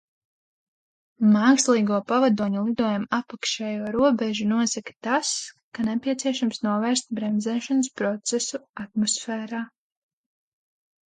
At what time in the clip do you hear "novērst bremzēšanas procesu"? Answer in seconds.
6.69-8.63